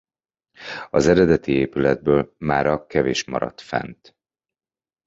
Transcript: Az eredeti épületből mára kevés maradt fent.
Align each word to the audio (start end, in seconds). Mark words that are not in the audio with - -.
Az 0.89 1.07
eredeti 1.07 1.51
épületből 1.51 2.35
mára 2.37 2.85
kevés 2.85 3.23
maradt 3.25 3.61
fent. 3.61 4.15